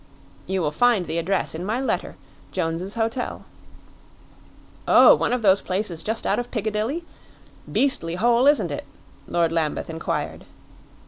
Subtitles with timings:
[0.47, 2.15] "You will find the address in my letter
[2.51, 3.45] Jones's Hotel."
[4.87, 7.03] "Oh, one of those places just out of Piccadilly?
[7.71, 8.85] Beastly hole, isn't it?"
[9.27, 10.45] Lord Lambeth inquired.